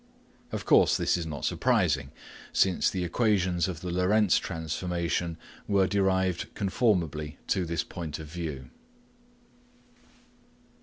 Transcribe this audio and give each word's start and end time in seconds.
Of 0.51 0.65
cause 0.65 0.97
this 0.97 1.15
is 1.15 1.27
not 1.27 1.45
surprising, 1.45 2.09
since 2.51 2.89
the 2.89 3.03
equations 3.03 3.67
of 3.67 3.81
the 3.81 3.91
Lorentz 3.91 4.39
transformation 4.39 5.37
were 5.67 5.85
derived 5.85 6.51
conformably 6.55 7.37
to 7.49 7.65
this 7.67 7.83
point 7.83 8.17
of 8.17 8.25
view. 8.25 8.71